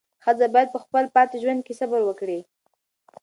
[0.23, 2.39] ښځه باید په خپل پاتې ژوند کې صبر وکړي.